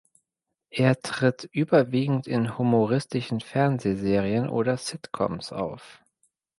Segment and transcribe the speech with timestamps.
[0.71, 6.01] Er tritt überwiegend in humoristische Fernsehserien oder Sitcoms auf.